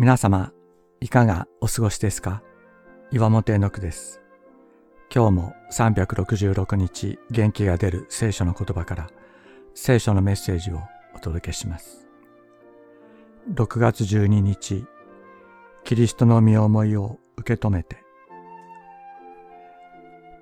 [0.00, 0.50] 皆様、
[1.02, 2.42] いかがお過ごしですか？
[3.10, 4.22] 岩本絵の句です。
[5.14, 9.10] 今日も366日元気が出る聖書の言葉から
[9.74, 10.80] 聖書のメッセージを
[11.14, 12.08] お届けします。
[13.52, 14.86] 6月12日、
[15.84, 17.98] キリストの身思いを受け止めて。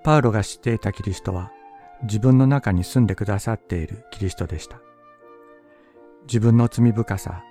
[0.05, 1.51] パウロが知っていたキリストは
[2.05, 4.79] 自分の中に住んでくださっているキリストでした。
[6.29, 7.43] 自分の罪深さ、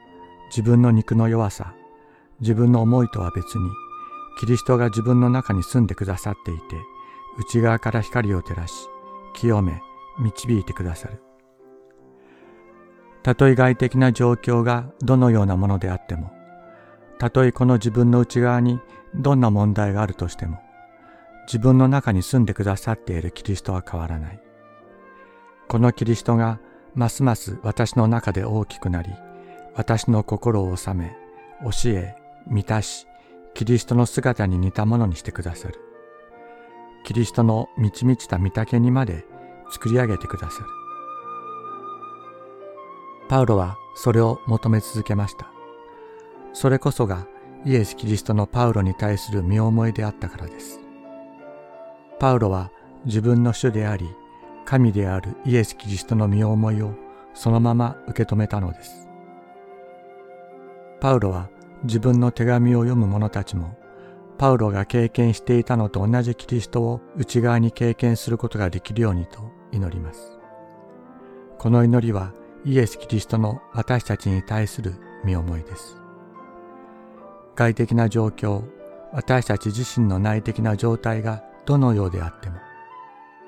[0.51, 1.73] 自分の肉の弱さ、
[2.41, 3.69] 自分の思いとは別に、
[4.39, 6.61] キリストが自分の中に住んでくださっていて、
[7.39, 8.73] 内側から光を照らし、
[9.33, 9.81] 清め、
[10.19, 11.21] 導いてくださる。
[13.23, 16.31] たとえ外的な状況がどのようなものであっても、
[17.19, 18.79] たとえこの自分の内側に
[19.15, 20.59] どんな問題があるとしても、
[21.47, 24.39] 自分の中に住んでくださっているキリストは変わらない。
[25.67, 26.59] このキリストが
[26.93, 29.09] ますます私の中で大きくなり、
[29.75, 31.15] 私の心を治め、
[31.63, 32.15] 教え、
[32.49, 33.07] 満たし、
[33.53, 35.79] キリストの姿に似たものにしてくださる。
[37.03, 39.25] キリストの満ち満ちた御岳にまで
[39.71, 40.65] 作り上げてくださる。
[43.29, 45.49] パウロはそれを求め続けました。
[46.53, 47.27] それこそが
[47.65, 50.79] イエス・キリストのパウロに対する身思いであったからです。
[52.19, 52.71] パウロは
[53.05, 54.07] 自分の主であり、
[54.65, 56.93] 神であるイエス・キリストの身思いを
[57.33, 59.07] そのまま受け止めたのです。
[60.99, 61.49] パウロは
[61.83, 63.77] 自分の手紙を読む者たちも、
[64.37, 69.39] パウロが経験していたのと同じキリストを内側に経験することができるようにと
[69.71, 70.39] 祈ります。
[71.57, 72.33] この祈りは
[72.63, 75.97] イエス・キリストの私たちに対する身思いです。
[77.55, 78.63] 外的な状況、
[79.11, 82.57] 私たち自身の内的な状態がどのようであっても、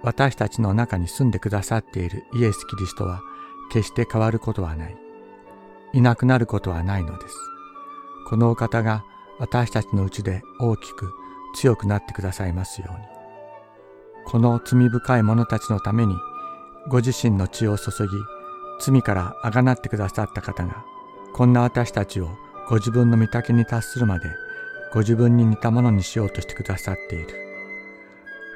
[0.02, 3.22] 私たちの中に住んでくださっているイエス・キリストは
[3.72, 4.98] 決して変わることはない。
[5.94, 7.36] いなくなることはないのです。
[8.30, 9.04] このお方が
[9.40, 11.12] 私たちのうちで大きく
[11.56, 13.06] 強くなってくださいますように。
[14.26, 16.14] この罪深い者たちのために
[16.90, 18.10] ご自身の血を注ぎ、
[18.80, 20.86] 罪からあがなってくださった方が、
[21.34, 22.30] こんな私たちを
[22.70, 24.30] ご自分の御丈に達するまで、
[24.94, 27.28] ご自分に似たものにしようとしてくださっている。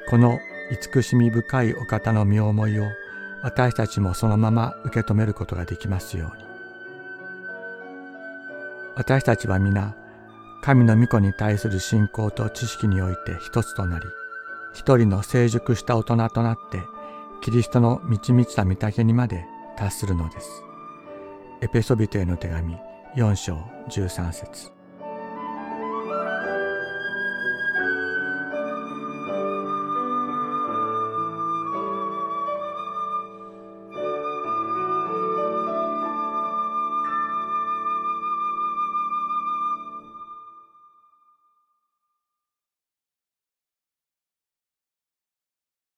[0.08, 0.38] この
[0.70, 2.84] 慈しみ深いお方の身思いを
[3.42, 6.53] 私たちもそのまま受け止めることができますように。
[8.96, 9.96] 私たちは皆、
[10.62, 14.04] 神の御子に対する信仰と知識において一つとなり、
[14.72, 16.80] 一人の成熟した大人となって、
[17.42, 19.44] キリストの満ち満ちた御岳にまで
[19.76, 20.62] 達するのです。
[21.60, 22.76] エペソビトへの手紙
[23.16, 23.56] 4章
[23.88, 24.73] 13節